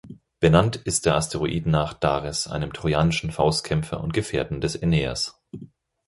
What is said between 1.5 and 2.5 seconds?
nach Dares,